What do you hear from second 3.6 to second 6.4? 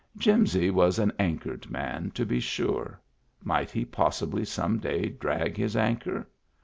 he possibly some day drag his anchor